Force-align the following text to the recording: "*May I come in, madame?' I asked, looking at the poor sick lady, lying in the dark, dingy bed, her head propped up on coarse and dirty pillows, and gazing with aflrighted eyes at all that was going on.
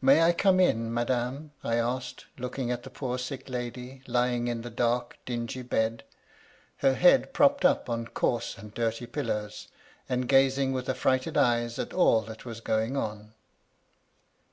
"*May 0.00 0.20
I 0.22 0.32
come 0.32 0.58
in, 0.58 0.92
madame?' 0.92 1.52
I 1.62 1.76
asked, 1.76 2.26
looking 2.36 2.72
at 2.72 2.82
the 2.82 2.90
poor 2.90 3.18
sick 3.18 3.48
lady, 3.48 4.02
lying 4.08 4.48
in 4.48 4.62
the 4.62 4.68
dark, 4.68 5.16
dingy 5.24 5.62
bed, 5.62 6.02
her 6.78 6.94
head 6.94 7.32
propped 7.32 7.64
up 7.64 7.88
on 7.88 8.08
coarse 8.08 8.58
and 8.58 8.74
dirty 8.74 9.06
pillows, 9.06 9.68
and 10.08 10.28
gazing 10.28 10.72
with 10.72 10.88
aflrighted 10.88 11.36
eyes 11.36 11.78
at 11.78 11.92
all 11.92 12.22
that 12.22 12.44
was 12.44 12.60
going 12.60 12.96
on. 12.96 13.32